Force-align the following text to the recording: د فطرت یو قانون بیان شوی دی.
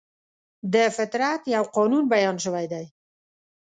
د 0.73 0.75
فطرت 0.97 1.41
یو 1.55 1.63
قانون 1.75 2.03
بیان 2.13 2.37
شوی 2.43 2.65
دی. 2.73 2.85